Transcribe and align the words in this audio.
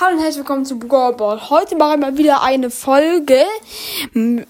Hallo 0.00 0.14
und 0.14 0.22
herzlich 0.22 0.38
willkommen 0.38 0.64
zu 0.64 0.78
Brawl 0.78 1.16
Ball. 1.16 1.50
Heute 1.50 1.74
mache 1.74 1.94
ich 1.94 2.00
mal 2.00 2.16
wieder 2.16 2.40
eine 2.40 2.70
Folge. 2.70 3.44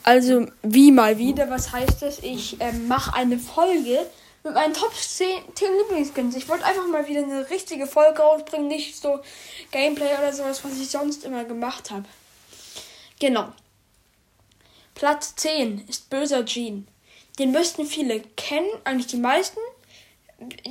Also, 0.03 0.47
wie 0.63 0.93
mal 0.93 1.17
wieder. 1.17 1.49
Was 1.49 1.73
heißt 1.73 2.03
das? 2.03 2.19
Ich 2.19 2.61
ähm, 2.61 2.87
mache 2.87 3.15
eine 3.15 3.39
Folge 3.39 4.05
mit 4.45 4.53
meinen 4.53 4.75
Top 4.75 4.93
10, 4.95 5.27
10 5.55 5.69
Lieblingsskins. 5.79 6.37
Ich 6.37 6.51
wollte 6.51 6.67
einfach 6.67 6.87
mal 6.89 7.09
wieder 7.09 7.23
eine 7.23 7.49
richtige 7.49 7.87
Folge 7.87 8.21
rausbringen. 8.21 8.69
Nicht 8.69 9.01
so 9.01 9.21
Gameplay 9.71 10.19
oder 10.19 10.35
sowas, 10.35 10.63
was 10.65 10.79
ich 10.79 10.91
sonst 10.91 11.25
immer 11.25 11.45
gemacht 11.45 11.91
habe. 11.91 12.05
Genau. 13.19 13.49
Platz 14.95 15.35
10 15.37 15.89
ist 15.89 16.11
Böser 16.11 16.45
Jean. 16.45 16.87
Den 17.39 17.53
müssten 17.53 17.87
viele 17.87 18.21
kennen, 18.37 18.69
eigentlich 18.85 19.07
die 19.07 19.17
meisten. 19.17 19.61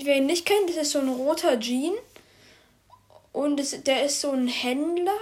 Wer 0.04 0.18
ihn 0.18 0.28
nicht 0.28 0.46
kennt, 0.46 0.70
das 0.70 0.78
ist 0.78 0.92
so 0.92 1.00
ein 1.00 1.10
roter 1.10 1.60
Jean 1.60 1.94
und 3.38 3.60
es, 3.60 3.84
der 3.84 4.04
ist 4.04 4.22
so 4.22 4.32
ein 4.32 4.48
Händler. 4.48 5.14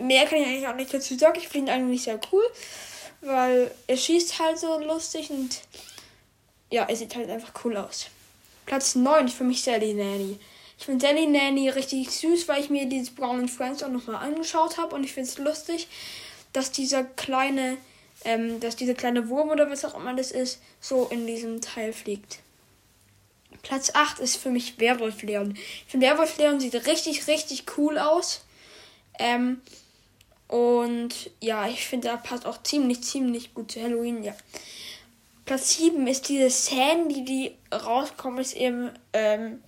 Mehr 0.00 0.26
kann 0.26 0.38
ich 0.38 0.46
eigentlich 0.46 0.68
auch 0.68 0.76
nicht 0.76 0.94
dazu 0.94 1.16
sagen. 1.16 1.38
Ich 1.38 1.48
finde 1.48 1.72
ihn 1.72 1.78
eigentlich 1.78 2.02
sehr 2.02 2.20
cool. 2.32 2.44
Weil 3.20 3.70
er 3.86 3.96
schießt 3.96 4.38
halt 4.38 4.58
so 4.58 4.78
lustig 4.78 5.30
und 5.30 5.62
ja, 6.70 6.84
er 6.84 6.94
sieht 6.94 7.16
halt 7.16 7.28
einfach 7.30 7.52
cool 7.64 7.76
aus. 7.76 8.06
Platz 8.66 8.94
9 8.94 9.26
ist 9.26 9.36
für 9.36 9.44
mich 9.44 9.62
Sally 9.62 9.94
Nanny. 9.94 10.38
Ich 10.78 10.84
finde 10.84 11.06
Sally 11.06 11.26
Nanny 11.26 11.68
richtig 11.70 12.10
süß, 12.10 12.46
weil 12.48 12.62
ich 12.62 12.70
mir 12.70 12.86
dieses 12.86 13.14
Brown 13.14 13.48
Friends 13.48 13.82
auch 13.82 13.88
nochmal 13.88 14.16
angeschaut 14.16 14.78
habe 14.78 14.94
und 14.94 15.04
ich 15.04 15.12
finde 15.12 15.28
es 15.28 15.38
lustig, 15.38 15.88
dass 16.52 16.70
dieser 16.70 17.04
kleine, 17.04 17.78
ähm, 18.24 18.60
dass 18.60 18.76
dieser 18.76 18.94
kleine 18.94 19.28
Wurm 19.28 19.50
oder 19.50 19.70
was 19.70 19.84
auch 19.84 19.96
immer 19.96 20.14
das 20.14 20.30
ist, 20.30 20.60
so 20.80 21.06
in 21.10 21.26
diesem 21.26 21.60
Teil 21.60 21.92
fliegt. 21.92 22.38
Platz 23.64 23.90
8 23.94 24.20
ist 24.20 24.36
für 24.36 24.50
mich 24.50 24.78
Werwolf 24.78 25.22
Leon. 25.22 25.56
Ich 25.56 25.84
finde 25.88 26.06
Werwolf 26.06 26.38
Leon 26.38 26.60
sieht 26.60 26.74
richtig, 26.86 27.26
richtig 27.26 27.64
cool 27.76 27.98
aus. 27.98 28.44
Ähm, 29.18 29.60
und 30.46 31.30
ja, 31.40 31.66
ich 31.66 31.86
finde, 31.86 32.08
er 32.08 32.18
passt 32.18 32.46
auch 32.46 32.62
ziemlich, 32.62 33.02
ziemlich 33.02 33.54
gut 33.54 33.72
zu 33.72 33.82
Halloween, 33.82 34.22
ja. 34.22 34.34
Platz 35.44 35.76
7 35.76 36.06
ist 36.06 36.28
diese 36.28 36.48
Sandy, 36.48 37.24
die 37.24 37.52
rauskommt, 37.74 38.38
ist 38.38 38.54
im, 38.54 38.90
ähm, 39.12 39.62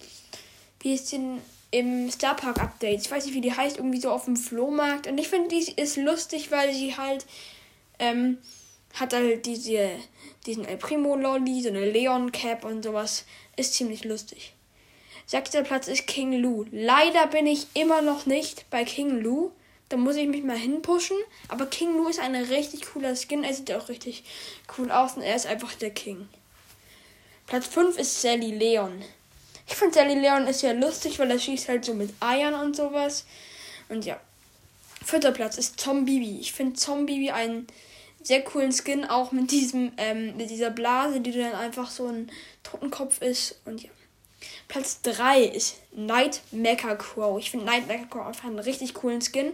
wie 0.80 0.94
ist 0.94 1.12
denn 1.12 1.40
im 1.70 2.10
Star 2.10 2.36
Park 2.36 2.60
Update. 2.60 3.00
Ich 3.00 3.10
weiß 3.10 3.26
nicht, 3.26 3.34
wie 3.34 3.40
die 3.40 3.52
heißt, 3.52 3.76
irgendwie 3.76 4.00
so 4.00 4.10
auf 4.10 4.24
dem 4.24 4.36
Flohmarkt. 4.36 5.06
Und 5.06 5.18
ich 5.18 5.28
finde, 5.28 5.48
die 5.48 5.72
ist 5.72 5.96
lustig, 5.96 6.50
weil 6.50 6.72
sie 6.72 6.96
halt, 6.96 7.26
ähm, 7.98 8.38
hat 8.96 9.12
halt 9.12 9.46
diese, 9.46 9.90
diesen 10.46 10.64
El 10.64 10.78
Primo 10.78 11.16
Lolly, 11.16 11.62
so 11.62 11.68
eine 11.68 11.90
Leon 11.90 12.32
Cap 12.32 12.64
und 12.64 12.82
sowas. 12.82 13.24
Ist 13.56 13.74
ziemlich 13.74 14.04
lustig. 14.04 14.52
Sechster 15.26 15.62
Platz 15.62 15.88
ist 15.88 16.06
King 16.06 16.34
Lou. 16.40 16.66
Leider 16.70 17.26
bin 17.26 17.46
ich 17.46 17.66
immer 17.74 18.00
noch 18.00 18.26
nicht 18.26 18.68
bei 18.70 18.84
King 18.84 19.20
Lou. 19.22 19.50
Da 19.88 19.96
muss 19.96 20.16
ich 20.16 20.28
mich 20.28 20.44
mal 20.44 20.56
hinpushen. 20.56 21.16
Aber 21.48 21.66
King 21.66 21.96
Lou 21.96 22.08
ist 22.08 22.20
ein 22.20 22.34
richtig 22.34 22.86
cooler 22.92 23.16
Skin. 23.16 23.44
Er 23.44 23.54
sieht 23.54 23.72
auch 23.72 23.88
richtig 23.88 24.24
cool 24.76 24.90
aus 24.90 25.14
und 25.14 25.22
er 25.22 25.36
ist 25.36 25.46
einfach 25.46 25.74
der 25.74 25.90
King. 25.90 26.28
Platz 27.46 27.66
5 27.66 27.98
ist 27.98 28.22
Sally 28.22 28.52
Leon. 28.52 29.02
Ich 29.68 29.74
finde 29.74 29.94
Sally 29.94 30.14
Leon 30.14 30.46
ist 30.46 30.62
ja 30.62 30.72
lustig, 30.72 31.18
weil 31.18 31.30
er 31.30 31.38
schießt 31.38 31.68
halt 31.68 31.84
so 31.84 31.94
mit 31.94 32.10
Eiern 32.20 32.54
und 32.54 32.76
sowas. 32.76 33.26
Und 33.88 34.04
ja. 34.04 34.20
Vierter 35.04 35.32
Platz 35.32 35.56
ist 35.58 35.82
Tom 35.82 36.04
Bibi. 36.04 36.38
Ich 36.40 36.52
finde 36.52 36.78
Tom 36.78 37.06
Bibi 37.06 37.30
einen 37.30 37.66
sehr 38.26 38.42
coolen 38.42 38.72
Skin, 38.72 39.04
auch 39.04 39.30
mit 39.30 39.52
diesem, 39.52 39.92
ähm, 39.98 40.36
mit 40.36 40.50
dieser 40.50 40.70
Blase, 40.70 41.20
die 41.20 41.30
dann 41.30 41.54
einfach 41.54 41.88
so 41.88 42.08
ein 42.08 42.28
Totenkopf 42.64 43.22
ist. 43.22 43.60
Und 43.64 43.84
ja. 43.84 43.90
Platz 44.66 45.00
3 45.02 45.42
ist 45.44 45.76
Night 45.92 46.40
Mecha 46.50 46.96
Crow. 46.96 47.38
Ich 47.38 47.52
finde 47.52 47.66
Night 47.66 47.86
Mecha 47.86 48.06
Crow 48.06 48.26
einfach 48.26 48.46
einen 48.46 48.58
richtig 48.58 48.94
coolen 48.94 49.20
Skin. 49.20 49.52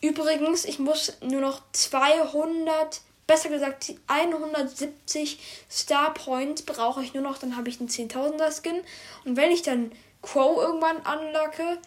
Übrigens, 0.00 0.64
ich 0.64 0.80
muss 0.80 1.12
nur 1.20 1.40
noch 1.40 1.62
200, 1.70 3.02
besser 3.28 3.50
gesagt 3.50 3.94
170 4.08 5.38
Star 5.70 6.12
Points 6.12 6.62
brauche 6.62 7.04
ich 7.04 7.14
nur 7.14 7.22
noch, 7.22 7.38
dann 7.38 7.56
habe 7.56 7.68
ich 7.68 7.78
einen 7.78 7.88
10.000er 7.88 8.50
Skin. 8.50 8.80
Und 9.24 9.36
wenn 9.36 9.52
ich 9.52 9.62
dann 9.62 9.92
Crow 10.22 10.60
irgendwann 10.60 10.96
unlocke, 10.96 11.78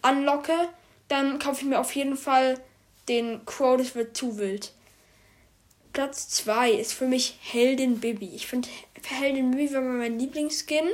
unlocke, 0.00 0.68
dann 1.08 1.38
kaufe 1.38 1.60
ich 1.60 1.66
mir 1.66 1.78
auf 1.78 1.94
jeden 1.94 2.16
Fall 2.16 2.58
den 3.10 3.44
Crow, 3.44 3.76
das 3.76 3.94
wird 3.94 4.16
zu 4.16 4.38
wild. 4.38 4.72
Platz 5.98 6.28
2 6.28 6.70
ist 6.70 6.92
für 6.92 7.08
mich 7.08 7.40
Heldin 7.40 7.98
Bibi. 7.98 8.30
Ich 8.32 8.46
finde 8.46 8.68
Heldin 9.02 9.50
Bibi 9.50 9.74
war 9.74 9.80
mein 9.80 10.16
Lieblingsskin. 10.16 10.84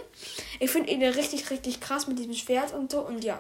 Ich 0.61 0.71
finde 0.71 0.91
ihn 0.91 1.03
richtig, 1.03 1.51
richtig 1.51 1.83
krass 1.83 2.07
mit 2.07 2.19
diesem 2.19 2.33
Schwert 2.33 2.73
und 2.73 2.91
so 2.91 3.01
und 3.01 3.23
ja. 3.23 3.39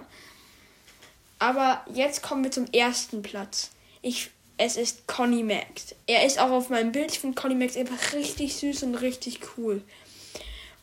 Aber 1.38 1.82
jetzt 1.90 2.22
kommen 2.22 2.44
wir 2.44 2.50
zum 2.50 2.66
ersten 2.66 3.22
Platz. 3.22 3.70
Ich, 4.02 4.28
es 4.58 4.76
ist 4.76 5.06
Conny 5.06 5.42
Max. 5.42 5.94
Er 6.06 6.26
ist 6.26 6.38
auch 6.38 6.50
auf 6.50 6.68
meinem 6.68 6.92
Bild. 6.92 7.12
Ich 7.12 7.20
finde 7.20 7.40
Conny 7.40 7.54
Max 7.54 7.78
einfach 7.78 8.12
richtig 8.12 8.56
süß 8.56 8.82
und 8.82 8.96
richtig 8.96 9.40
cool. 9.56 9.80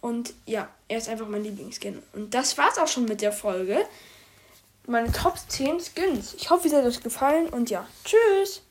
Und 0.02 0.34
ja, 0.48 0.68
er 0.88 0.98
ist 0.98 1.10
einfach 1.10 1.28
mein 1.28 1.44
Lieblingsskin. 1.44 2.02
Und 2.14 2.34
das 2.34 2.58
war's 2.58 2.80
auch 2.80 2.88
schon 2.88 3.06
mit 3.06 3.22
der 3.22 3.34
Folge. 3.34 3.86
Meine 4.88 5.12
Top 5.12 5.38
10 5.48 5.80
Skins. 5.80 6.34
Ich 6.40 6.50
hoffe, 6.50 6.68
es 6.68 6.74
hat 6.74 6.86
euch 6.86 7.04
gefallen 7.04 7.50
und 7.50 7.70
ja, 7.70 7.88
tschüss. 8.04 8.64